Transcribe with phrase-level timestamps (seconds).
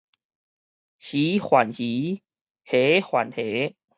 [0.99, 2.21] 魚還魚，
[2.65, 3.75] 蝦還蝦